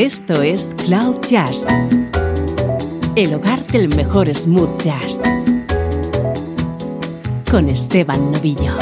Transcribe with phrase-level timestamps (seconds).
[0.00, 1.66] Esto es Cloud Jazz,
[3.16, 5.20] el hogar del mejor smooth jazz,
[7.50, 8.72] con Esteban Novillo.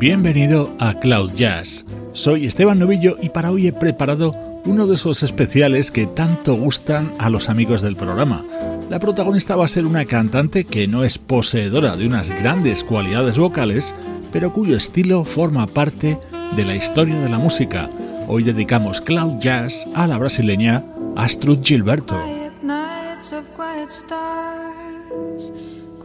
[0.00, 1.84] Bienvenido a Cloud Jazz.
[2.14, 7.12] Soy Esteban Novillo y para hoy he preparado uno de esos especiales que tanto gustan
[7.18, 8.42] a los amigos del programa.
[8.88, 13.38] La protagonista va a ser una cantante que no es poseedora de unas grandes cualidades
[13.38, 13.94] vocales,
[14.32, 16.18] pero cuyo estilo forma parte
[16.54, 17.90] de la historia de la música.
[18.28, 20.84] Hoy dedicamos Cloud Jazz a la brasileña
[21.16, 22.16] Astrud Gilberto.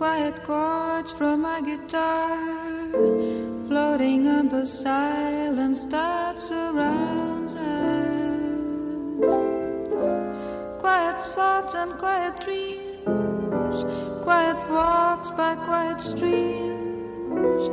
[0.01, 2.35] quiet chords from my guitar,
[3.67, 9.60] floating on the silence that surrounds us.
[10.91, 13.85] Quiet thoughts and quiet dreams,
[14.21, 17.69] quiet walks by quiet streams,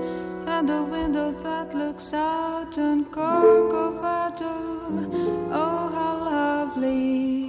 [0.46, 4.54] and a window that looks out on Corcovado.
[5.50, 7.48] Oh, how lovely!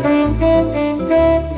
[0.00, 1.51] Thank you.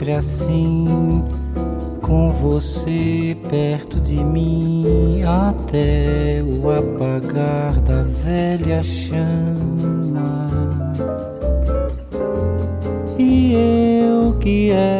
[0.00, 1.22] Sempre assim,
[2.00, 10.48] com você perto de mim, até o apagar da velha chama.
[13.18, 14.00] E.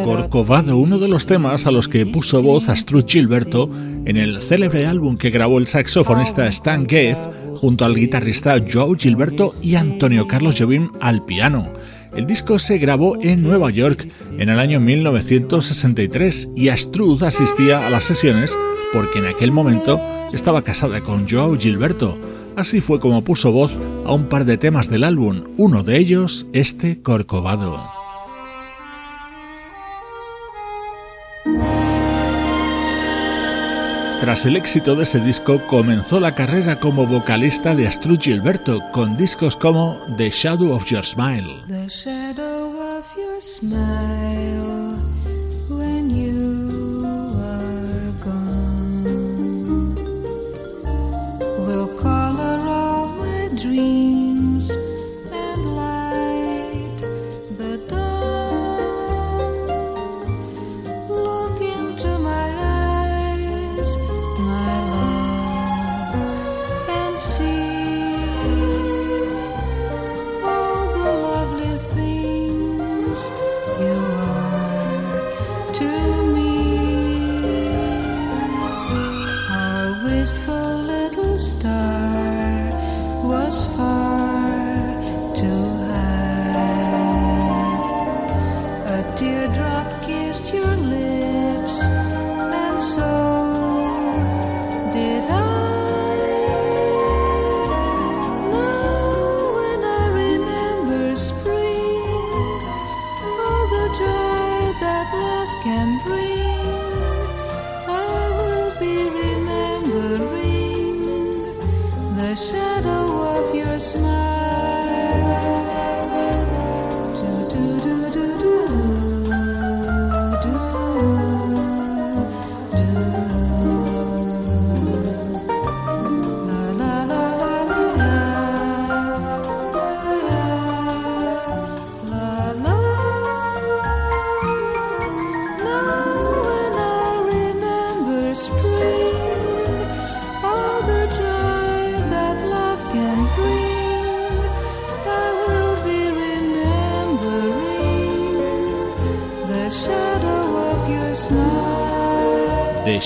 [0.05, 3.71] Corcovado, uno de los temas a los que puso voz Astrud Gilberto
[4.05, 7.17] en el célebre álbum que grabó el saxofonista Stan Getz
[7.55, 11.80] junto al guitarrista Joe Gilberto y Antonio Carlos Jobim al piano.
[12.15, 17.89] El disco se grabó en Nueva York en el año 1963 y Astrud asistía a
[17.89, 18.57] las sesiones
[18.91, 20.01] porque en aquel momento
[20.33, 22.17] estaba casada con Joao Gilberto.
[22.57, 26.47] Así fue como puso voz a un par de temas del álbum, uno de ellos
[26.51, 28.00] este Corcovado.
[34.21, 39.17] Tras el éxito de ese disco, comenzó la carrera como vocalista de Astrud Gilberto con
[39.17, 41.63] discos como The Shadow of Your Smile.
[41.67, 44.80] The shadow of your smile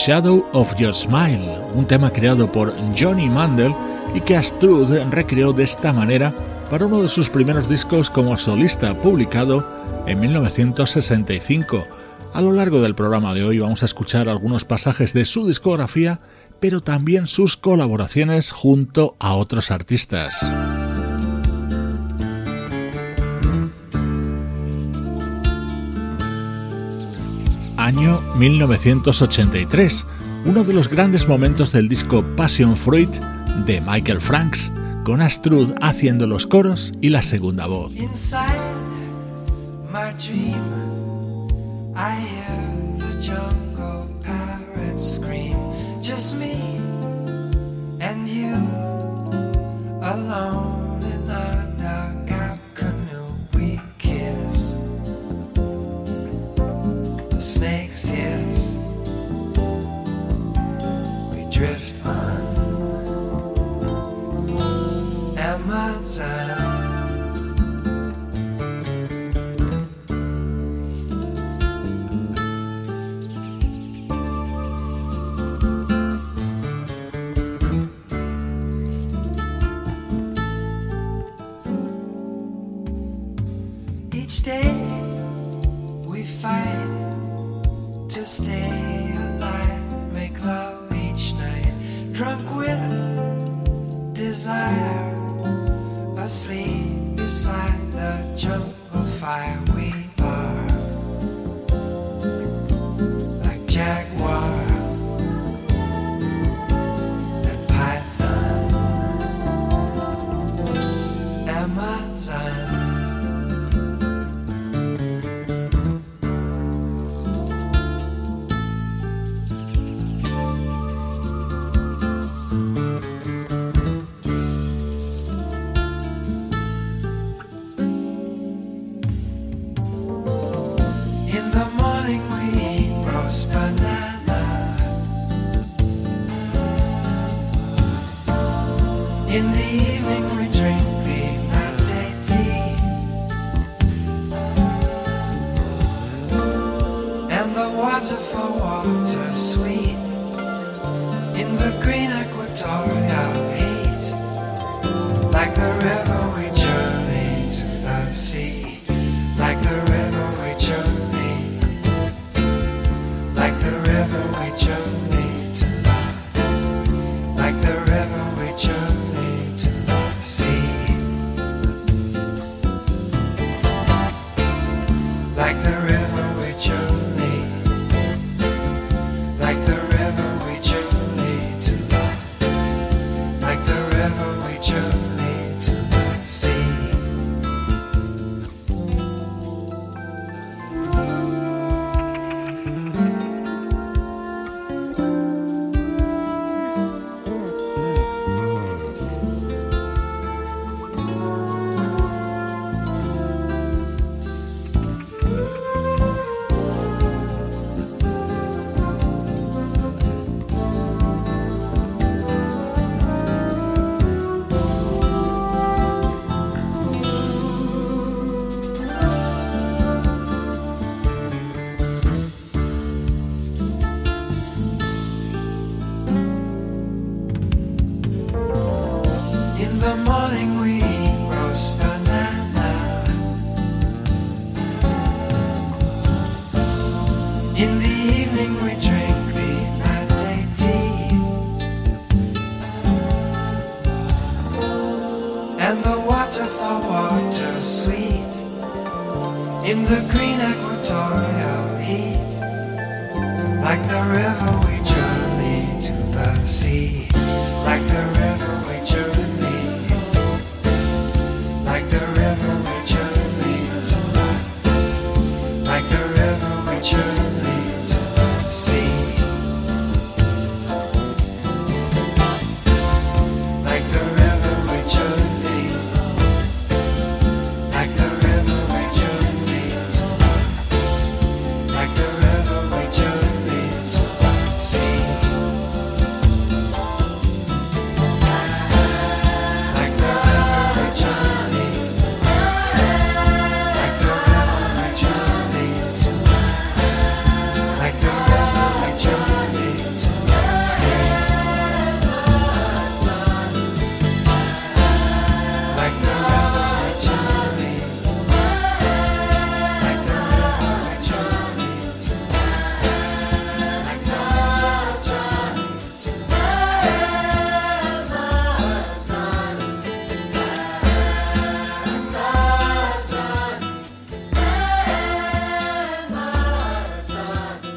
[0.06, 3.74] Shadow of Your Smile, un tema creado por Johnny Mandel
[4.14, 6.32] y que Astrud recreó de esta manera
[6.70, 9.66] para uno de sus primeros discos como solista, publicado
[10.06, 11.84] en 1965.
[12.36, 16.20] A lo largo del programa de hoy vamos a escuchar algunos pasajes de su discografía,
[16.60, 20.48] pero también sus colaboraciones junto a otros artistas.
[27.86, 30.08] Año 1983,
[30.46, 33.12] uno de los grandes momentos del disco Passion Fruit
[33.68, 34.72] de Michael Franks,
[35.04, 37.94] con Astrud haciendo los coros y la segunda voz.
[57.36, 58.76] The snakes hiss.
[61.34, 62.40] We drift on
[65.38, 66.65] Amazon.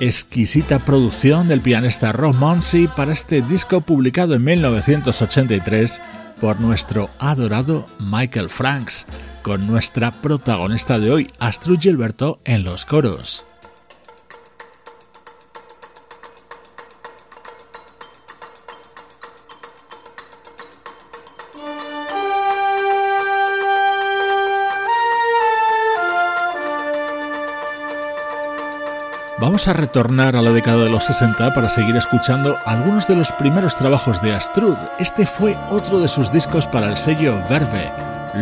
[0.01, 6.01] Exquisita producción del pianista Rob Monsey para este disco publicado en 1983
[6.41, 9.07] por nuestro adorado Michael Franks,
[9.43, 13.48] con nuestra protagonista de hoy, Astrud Gilberto, en los coros.
[29.69, 33.77] A retornar a la década de los 60 para seguir escuchando algunos de los primeros
[33.77, 34.75] trabajos de Astrud.
[34.99, 37.87] Este fue otro de sus discos para el sello Verve,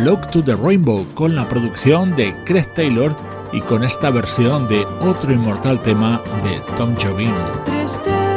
[0.05, 3.13] Look to the Rainbow, con la producción de Craig Taylor
[3.51, 7.33] y con esta versión de otro inmortal tema de Tom Jobim.
[7.65, 8.27] Tristeza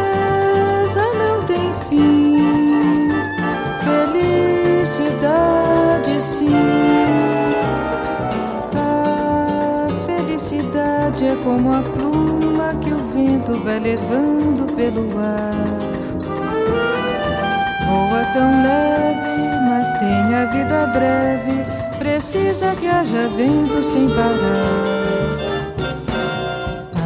[11.45, 12.10] como a o
[13.51, 15.67] vento vai levando pelo ar.
[17.87, 21.65] Voa tão leve, mas tem a vida breve.
[21.99, 25.01] Precisa que haja vento sem parar.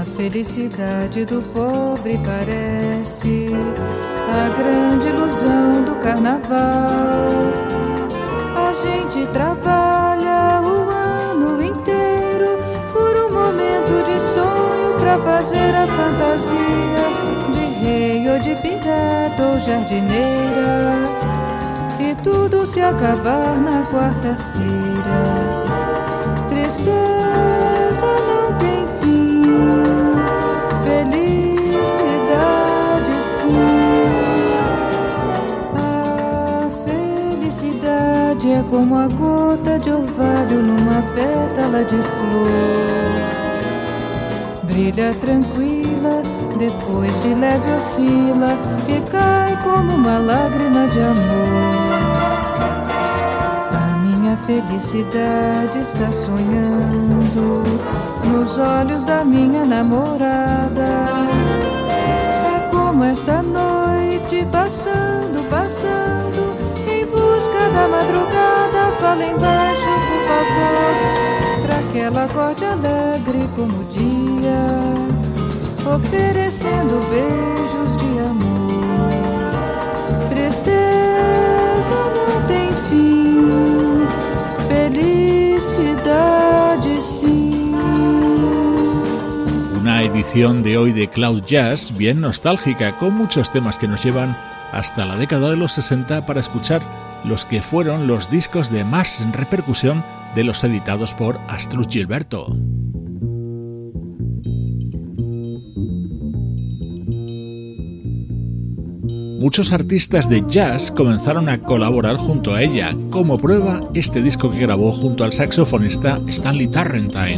[0.00, 3.48] A felicidade do pobre parece
[4.18, 7.24] a grande ilusão do carnaval.
[8.56, 12.58] A gente trabalha o ano inteiro
[12.92, 15.83] por um momento de sonho pra fazer a
[18.94, 20.94] pirata ou jardineira.
[21.98, 25.22] E tudo se acabar na quarta-feira.
[26.48, 26.94] Tristeza
[28.28, 29.42] não tem fim,
[30.84, 32.02] felicidade
[33.40, 33.54] sim.
[35.76, 42.48] A felicidade é como a gota de orvalho numa pétala de flor.
[44.64, 46.22] Brilha tranquila,
[46.58, 48.58] depois de leve oscila
[48.88, 51.84] e cai como uma lágrima de amor.
[53.73, 57.62] A minha felicidade está sonhando
[58.25, 60.88] nos olhos da minha namorada.
[61.88, 66.56] É como esta noite passando, passando
[66.88, 68.94] em busca da madrugada.
[69.00, 75.13] Fala embaixo, por favor, pra que ela acorde alegre como o dia,
[75.86, 79.10] oferecendo beijos de amor.
[80.30, 84.06] Tristeza não tem fim,
[84.68, 86.12] felicidade
[87.02, 87.74] sim.
[89.80, 94.36] Una edición de hoy de Cloud Jazz bien nostálgica, con muchos temas que nos llevan
[94.72, 96.80] hasta la década de los 60 para escuchar
[97.24, 100.02] los que fueron los discos de más repercusión
[100.34, 102.48] de los editados por Astrud Gilberto.
[109.44, 114.58] Muchos artistas de jazz comenzaron a colaborar junto a ella, como prueba este disco que
[114.58, 117.28] grabó junto al saxofonista Stanley fazer renda.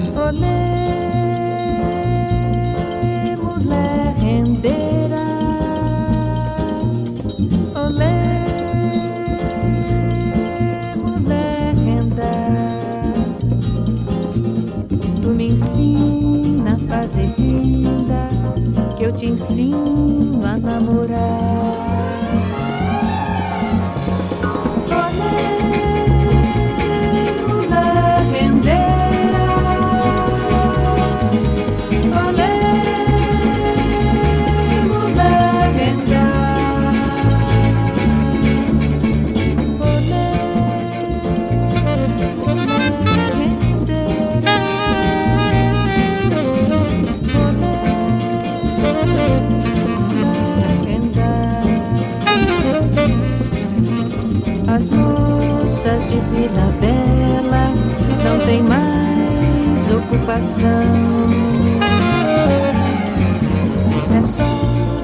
[19.26, 21.95] ensino a namorar.
[56.04, 57.72] De Vila Bela
[58.22, 60.68] não tem mais ocupação.
[64.14, 64.44] É só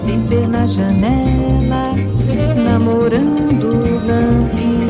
[0.04, 1.92] viver na janela,
[2.64, 4.81] namorando o lampião.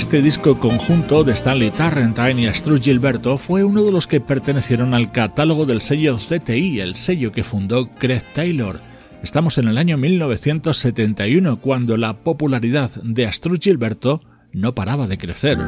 [0.00, 4.94] Este disco conjunto de Stanley Tarrantine y Astrid Gilberto fue uno de los que pertenecieron
[4.94, 8.80] al catálogo del sello CTI, el sello que fundó Craig Taylor.
[9.22, 15.58] Estamos en el año 1971 cuando la popularidad de Astrid Gilberto no paraba de crecer.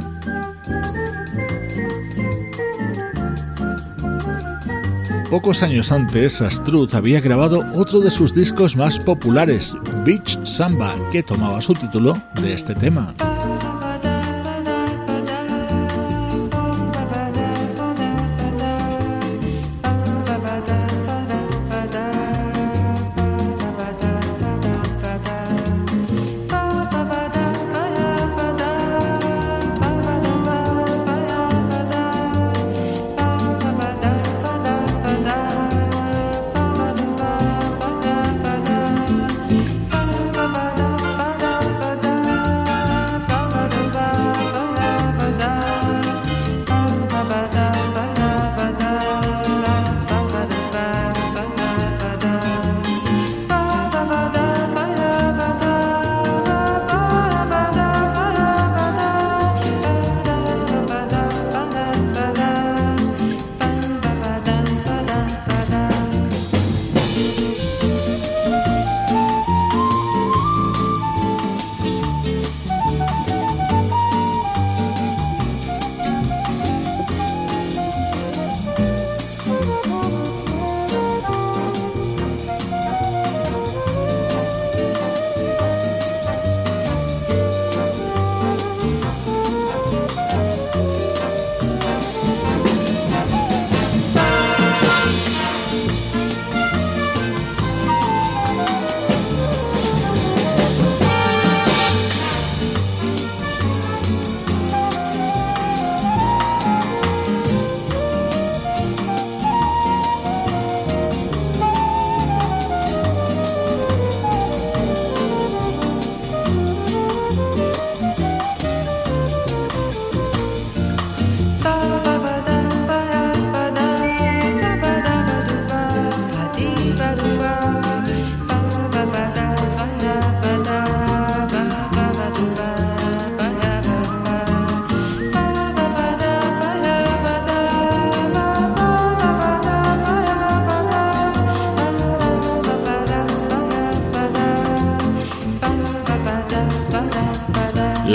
[5.28, 11.22] Pocos años antes, Astrud había grabado otro de sus discos más populares, Beach Samba, que
[11.22, 13.14] tomaba su título de este tema.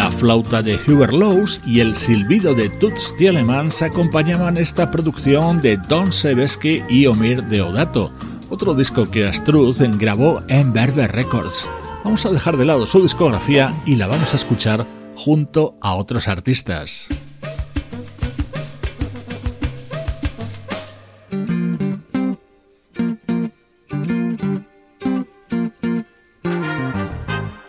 [0.07, 5.75] La flauta de Hubert Lowe's y el silbido de Toots Tielemans acompañaban esta producción de
[5.75, 8.13] Don Sebesky y Omir Deodato,
[8.49, 11.69] otro disco que Astruth grabó en Berber Records.
[12.05, 16.29] Vamos a dejar de lado su discografía y la vamos a escuchar junto a otros
[16.29, 17.09] artistas.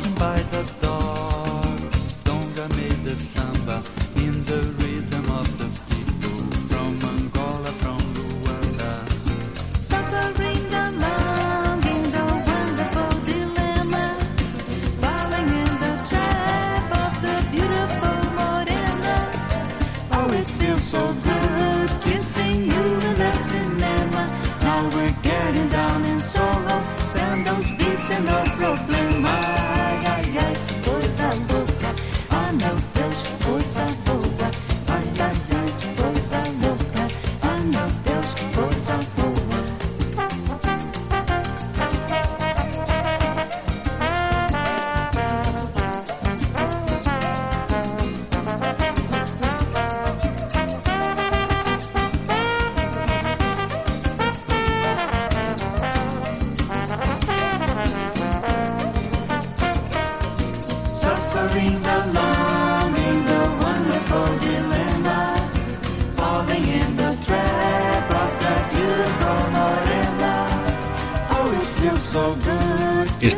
[0.00, 0.39] by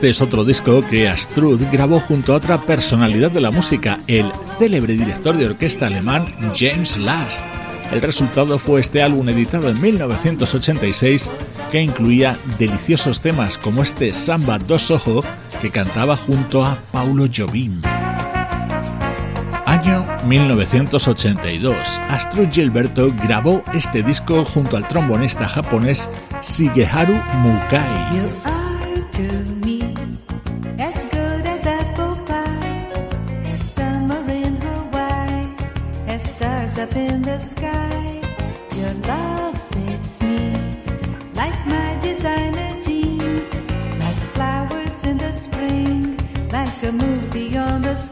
[0.03, 4.33] Este es otro disco que Astrud grabó junto a otra personalidad de la música, el
[4.59, 7.45] célebre director de orquesta alemán James Last.
[7.93, 11.31] El resultado fue este álbum editado en 1986
[11.71, 15.23] que incluía deliciosos temas como este Samba dos Ojo
[15.61, 17.81] que cantaba junto a Paulo Jobim.
[19.67, 22.01] Año 1982.
[22.09, 26.11] Astrud Gilberto grabó este disco junto al trombonista japonés
[26.43, 28.52] Shigeharu Mukai.
[36.83, 38.21] up in the sky.
[38.75, 40.53] Your love fits me
[41.35, 43.55] like my designer jeans,
[44.01, 46.16] like flowers in the spring,
[46.51, 48.12] like a movie on the screen.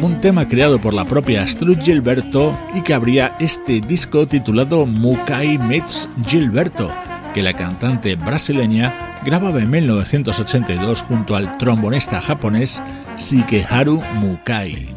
[0.00, 5.58] Un tema creado por la propia Astrid Gilberto y que abría este disco titulado Mukai
[5.58, 6.90] Meets Gilberto,
[7.34, 12.82] que la cantante brasileña grababa en 1982 junto al trombonista japonés
[13.18, 14.93] Shikeharu Mukai.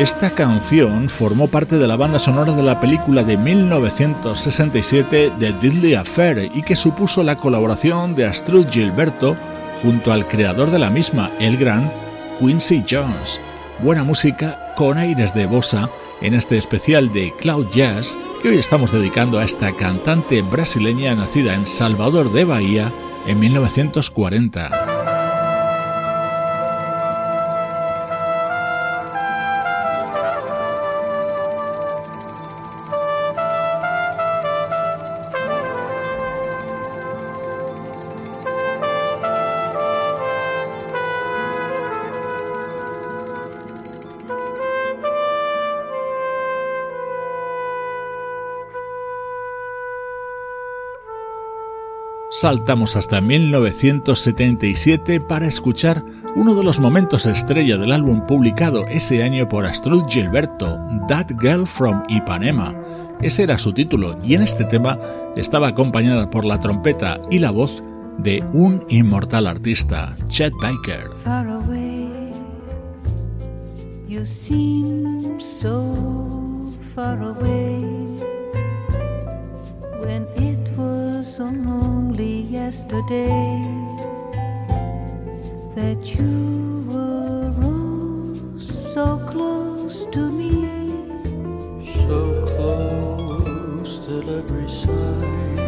[0.00, 5.92] Esta canción formó parte de la banda sonora de la película de 1967 The Diddley
[5.92, 9.36] Affair y que supuso la colaboración de Astrud Gilberto
[9.82, 11.92] junto al creador de la misma, el gran
[12.38, 13.42] Quincy Jones.
[13.80, 15.90] Buena música con aires de bossa
[16.22, 21.52] en este especial de Cloud Jazz que hoy estamos dedicando a esta cantante brasileña nacida
[21.52, 22.90] en Salvador de Bahía
[23.26, 24.89] en 1940.
[52.40, 56.02] Saltamos hasta 1977 para escuchar
[56.34, 61.66] uno de los momentos estrella del álbum publicado ese año por Astrud Gilberto, That Girl
[61.66, 62.74] from Ipanema.
[63.20, 64.98] Ese era su título y en este tema
[65.36, 67.82] estaba acompañada por la trompeta y la voz
[68.16, 71.10] de un inmortal artista, Chet Baker.
[82.70, 83.60] yesterday
[85.74, 90.52] that you were oh so close to me,
[92.06, 92.20] so
[92.52, 95.66] close that every sigh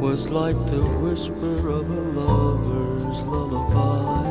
[0.00, 4.24] was like the whisper of a lover's lullaby.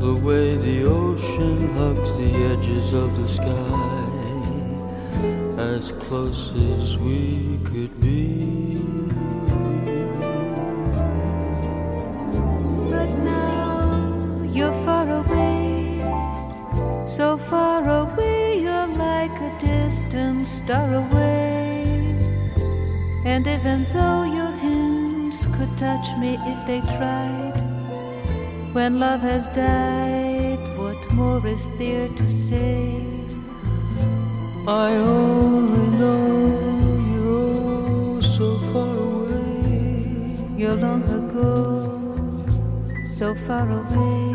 [0.00, 4.02] The way the ocean hugs the edges of the sky,
[5.62, 8.57] as close as we could be.
[17.50, 22.14] Far away, you're like a distant star away.
[23.24, 27.56] And even though your hands could touch me if they tried,
[28.72, 33.02] when love has died, what more is there to say?
[34.66, 36.36] I only know
[37.14, 40.36] you're oh so far away.
[40.56, 41.48] You're long ago,
[43.08, 44.27] so far away.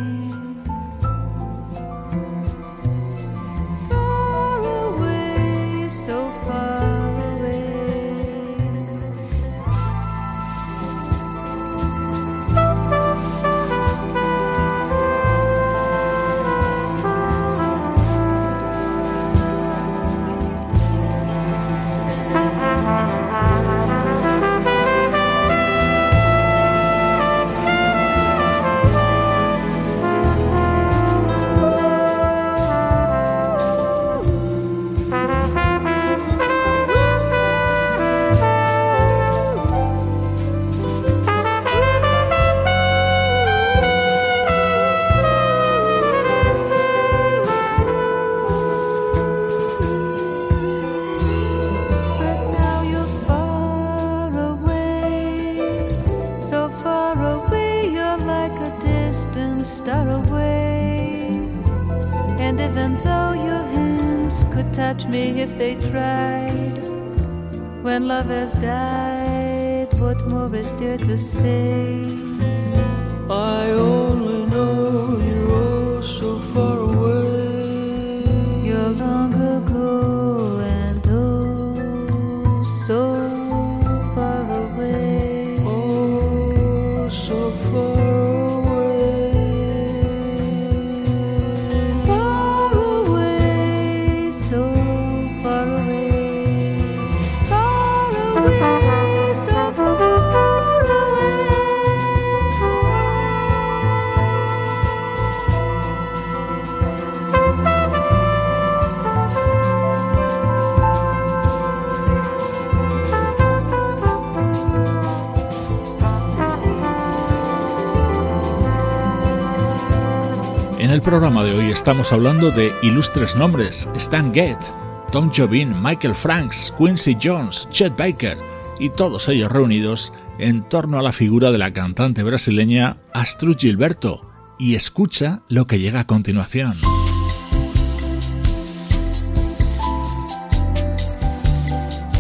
[121.14, 124.72] Programa de hoy estamos hablando de ilustres nombres: Stan Getz,
[125.12, 128.36] Tom Jobin, Michael Franks, Quincy Jones, Chet Baker
[128.80, 134.28] y todos ellos reunidos en torno a la figura de la cantante brasileña Astrud Gilberto.
[134.58, 136.74] Y escucha lo que llega a continuación.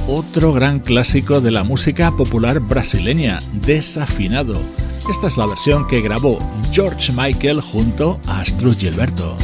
[0.07, 4.53] Otro gran clásico de la música popular brasileña, Desafinado
[5.09, 6.37] esta es la versión que grabó
[6.71, 9.35] George Michael junto a Astrud Gilberto.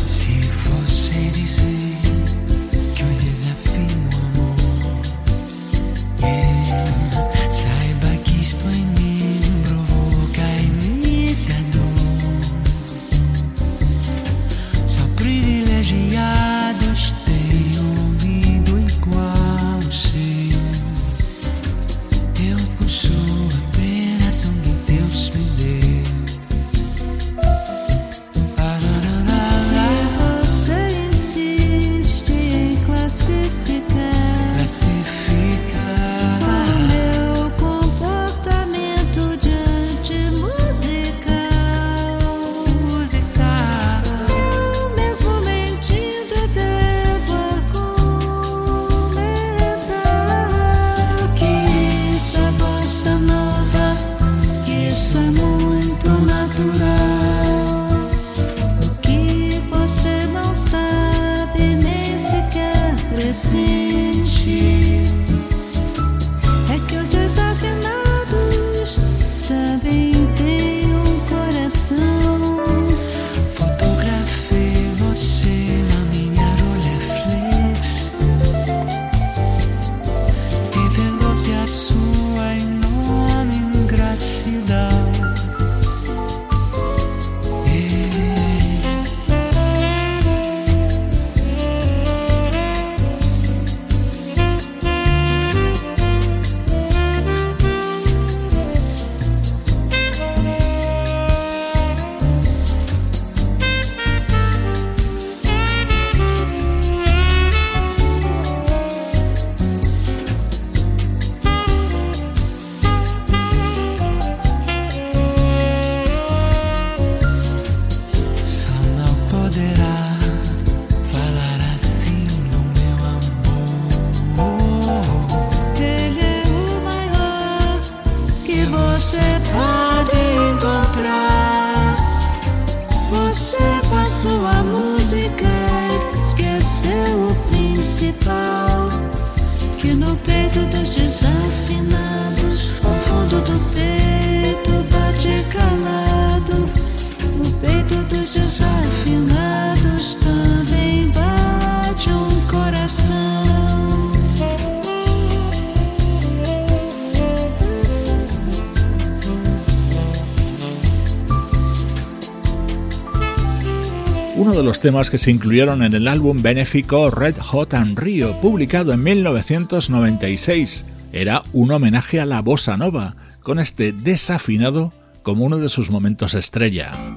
[164.79, 169.03] Los temas que se incluyeron en el álbum benéfico Red Hot and Rio, publicado en
[169.03, 170.85] 1996.
[171.11, 176.33] Era un homenaje a la bossa nova, con este desafinado como uno de sus momentos
[176.33, 177.08] estrella.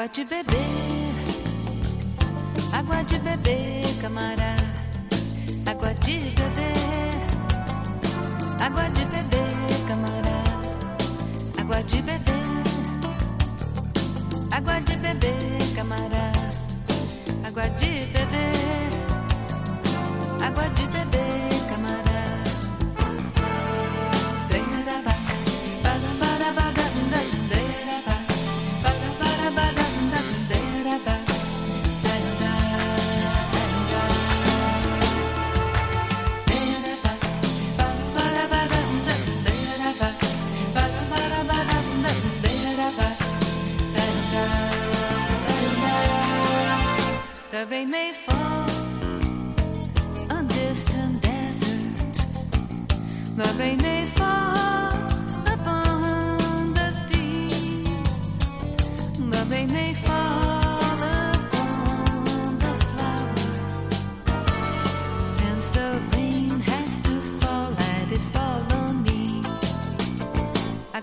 [0.00, 0.69] Água de beber,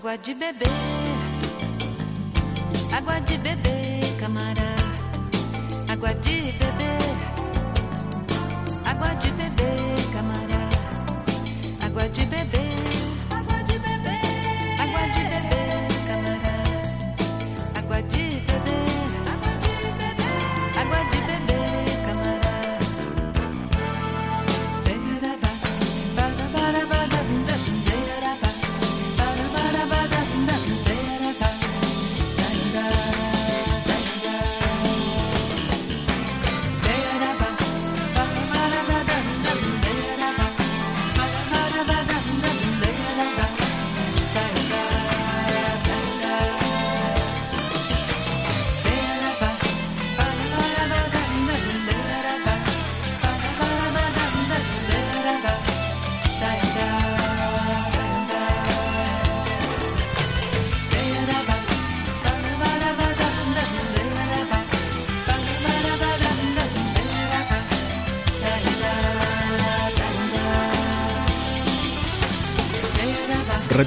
[0.08, 0.70] Água de beber,
[2.94, 4.64] água de beber, camarada.
[5.92, 7.02] Água de beber,
[8.86, 9.37] água de beber.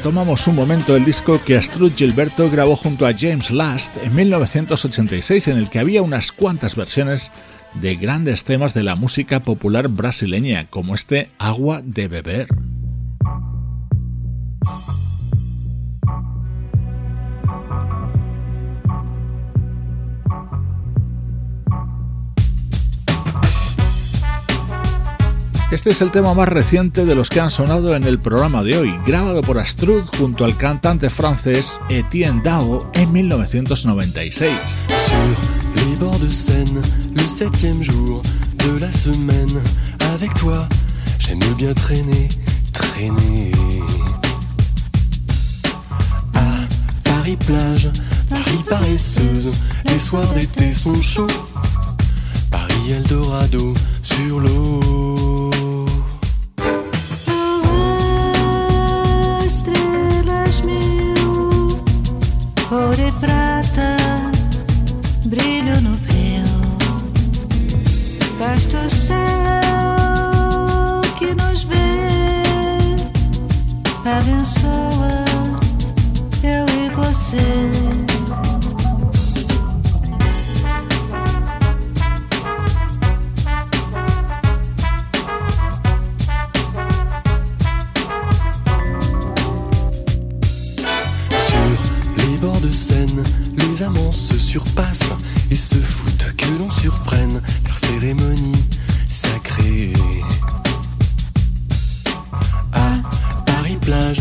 [0.01, 5.49] Retomamos un momento el disco que Astrud Gilberto grabó junto a James Last en 1986
[5.49, 7.31] en el que había unas cuantas versiones
[7.83, 12.49] de grandes temas de la música popular brasileña como este Agua de Beber.
[25.71, 28.77] Este es el tema más reciente de los que han sonado en el programa de
[28.77, 34.51] hoy, grabado por Astrud junto al cantante francés Etienne Dao en 1996.
[34.89, 36.83] Sur les bords de Seine,
[37.15, 38.21] le septième jour
[38.65, 39.61] de la semaine,
[40.13, 40.69] avec toi,
[41.21, 42.27] j'aime bien traîner,
[42.73, 43.53] traîner.
[46.35, 46.67] À
[47.05, 47.89] Paris plage,
[48.29, 49.55] Paris paresseuse,
[49.85, 51.29] les soirs d'été sont chauds.
[52.51, 55.40] Paris Paris Eldorado sur l'eau.
[63.13, 63.97] Prata,
[65.27, 66.45] brilho no breu.
[68.39, 69.30] Basta o céu
[92.71, 95.11] les amants se surpassent
[95.51, 98.65] et se foutent que l'on surprenne leur cérémonie
[99.11, 99.93] sacrée.
[102.73, 102.93] À
[103.45, 104.21] Paris plage,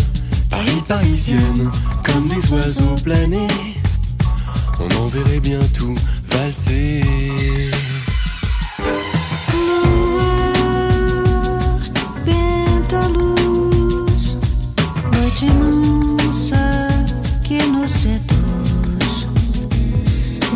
[0.50, 1.70] Paris parisienne,
[2.04, 3.48] comme des oiseaux planés,
[4.80, 5.96] on en verrait bien tout
[6.30, 7.04] valser.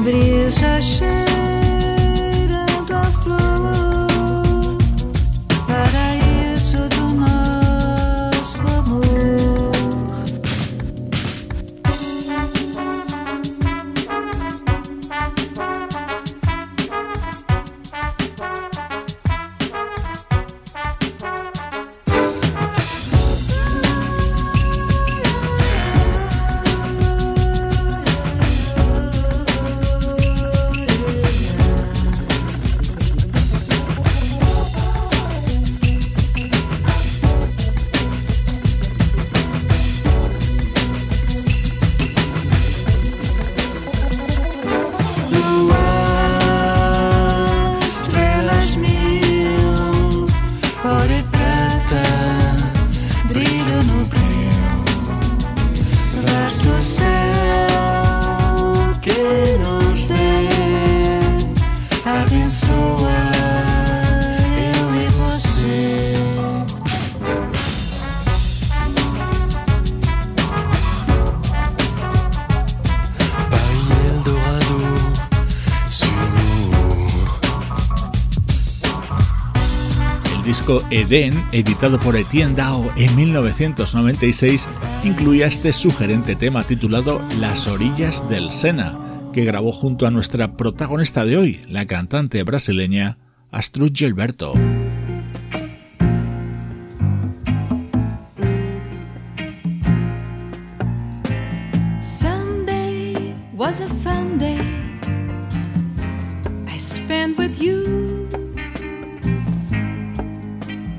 [0.03, 1.62] sobre esse.
[80.91, 84.69] Eden, editado por Etienne Dao en 1996,
[85.03, 88.97] incluía este sugerente tema titulado Las orillas del Sena,
[89.33, 93.17] que grabó junto a nuestra protagonista de hoy, la cantante brasileña
[93.51, 94.53] Astrud Gilberto.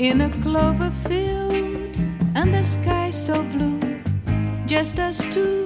[0.05, 1.97] In a clover field
[2.35, 3.81] and the sky so blue,
[4.67, 5.65] just us two,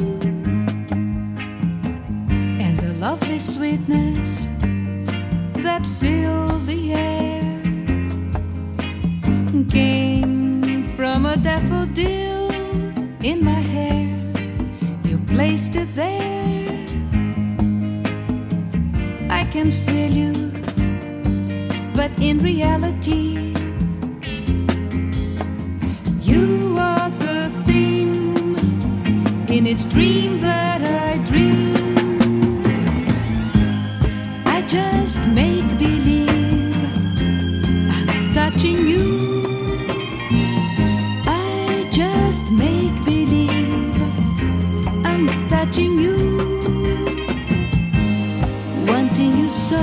[2.61, 4.47] and the lovely sweetness
[5.65, 7.43] that filled the air
[9.69, 12.49] came from a daffodil
[13.25, 14.07] in my hair.
[15.03, 16.87] You placed it there,
[19.29, 20.53] I can feel you,
[21.97, 23.48] but in reality
[29.71, 31.77] its dream that I dream.
[34.47, 36.75] I just make believe
[38.09, 39.05] I'm touching you.
[41.27, 43.95] I just make believe
[45.05, 46.17] I'm touching you.
[48.87, 49.83] Wanting you so,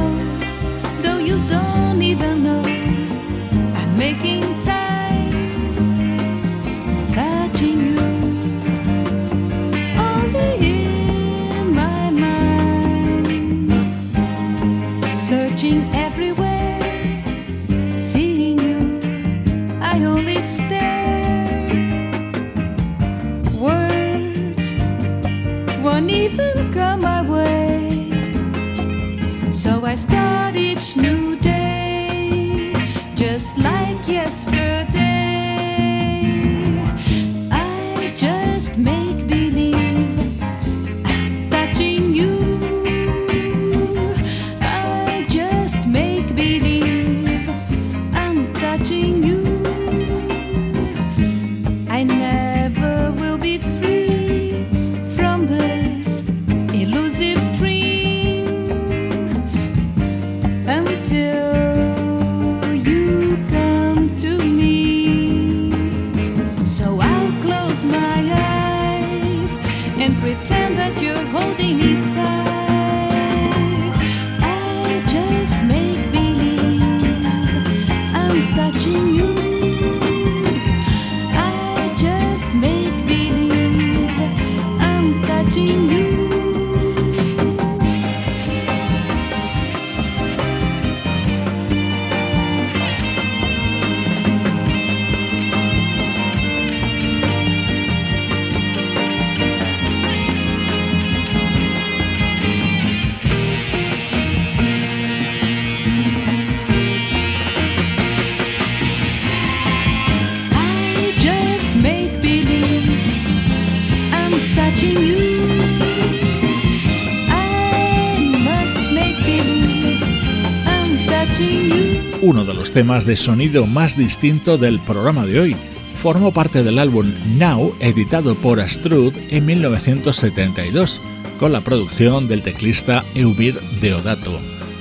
[122.75, 125.55] temas de sonido más distinto del programa de hoy.
[125.95, 130.99] Formó parte del álbum Now, editado por Astrud en 1972,
[131.39, 134.37] con la producción del teclista Eubir Deodato.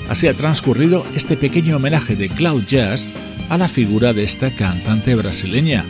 [0.08, 3.12] Así ha transcurrido este pequeño homenaje de Cloud Jazz
[3.48, 5.84] a la figura de esta cantante brasileña.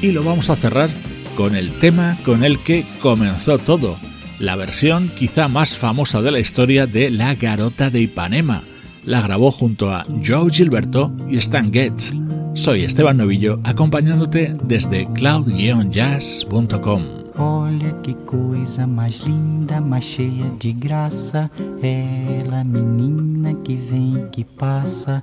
[0.00, 0.88] Y lo vamos a cerrar
[1.36, 3.98] con el tema con el que comenzó todo,
[4.38, 8.62] la versión quizá más famosa de la historia de La Garota de Ipanema
[9.04, 12.12] la grabó junto a Joe Gilberto y Stan Getz.
[12.54, 17.02] Soy Esteban Novillo acompañándote desde cloud-jazz.com.
[17.38, 21.50] Olha que coisa mais linda, mais cheia de graça.
[21.82, 25.22] Ela, menina que vem e que passa,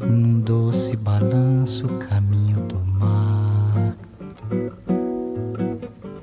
[0.00, 2.41] num doce balanço, caminho